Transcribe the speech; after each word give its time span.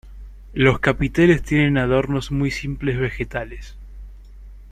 Los 0.53 0.79
capiteles 0.79 1.43
tienen 1.43 1.77
adornos 1.77 2.31
muy 2.31 2.49
simples 2.49 2.97
vegetales. 2.97 3.77